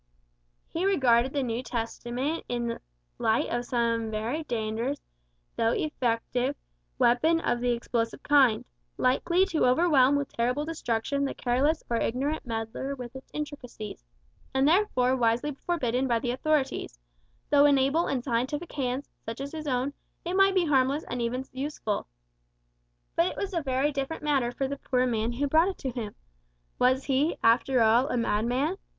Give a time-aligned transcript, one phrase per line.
[0.67, 2.81] He regarded the New Testament in the
[3.19, 4.99] light of some very dangerous,
[5.57, 6.55] though effective,
[6.97, 8.65] weapon of the explosive kind;
[8.97, 14.03] likely to overwhelm with terrible destruction the careless or ignorant meddler with its intricacies,
[14.55, 16.97] and therefore wisely forbidden by the authorities;
[17.51, 19.93] though in able and scientific hands, such as his own,
[20.25, 22.07] it might be harmless and even useful.
[23.15, 25.91] But it was a very different matter for the poor man who brought it to
[25.91, 26.15] him.
[26.79, 28.77] Was he, after all, a madman?